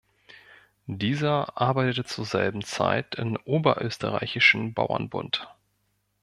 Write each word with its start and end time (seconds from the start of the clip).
Dieser 0.87 1.61
arbeitete 1.61 2.03
zur 2.05 2.25
selben 2.25 2.63
Zeit 2.63 3.13
im 3.13 3.37
oberösterreichischen 3.45 4.73
Bauernbund. 4.73 5.47